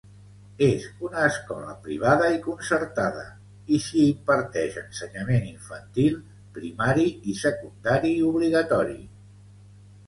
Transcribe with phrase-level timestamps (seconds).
[0.67, 3.25] És una escola privada i concertada
[3.77, 6.17] i s'hi imparteix ensenyament infantil,
[6.59, 9.01] primari i secundari obligatori.